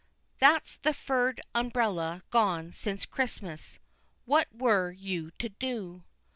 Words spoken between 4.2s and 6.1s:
_What were you to do?